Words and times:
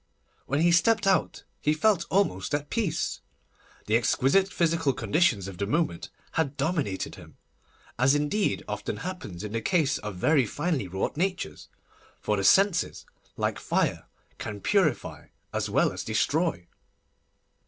When 0.47 0.61
he 0.61 0.71
stepped 0.71 1.05
out 1.05 1.43
he 1.61 1.75
felt 1.75 2.07
almost 2.09 2.55
at 2.55 2.71
peace. 2.71 3.21
The 3.85 3.95
exquisite 3.95 4.51
physical 4.51 4.93
conditions 4.93 5.47
of 5.47 5.59
the 5.59 5.67
moment 5.67 6.09
had 6.31 6.57
dominated 6.57 7.13
him, 7.13 7.37
as 7.99 8.15
indeed 8.15 8.63
often 8.67 8.97
happens 9.05 9.43
in 9.43 9.51
the 9.51 9.61
case 9.61 9.99
of 9.99 10.15
very 10.15 10.47
finely 10.47 10.87
wrought 10.87 11.17
natures, 11.17 11.69
for 12.19 12.35
the 12.35 12.43
senses, 12.43 13.05
like 13.37 13.59
fire, 13.59 14.07
can 14.39 14.59
purify 14.59 15.27
as 15.53 15.69
well 15.69 15.91
as 15.91 16.03
destroy. 16.03 16.65